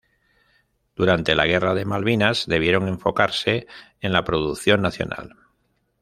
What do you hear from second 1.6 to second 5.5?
de Malvinas debieron enfocarse en la producción nacional.